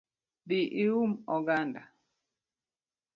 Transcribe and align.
Dhi 0.47 0.59
ium 0.85 1.11
oganda 1.35 1.81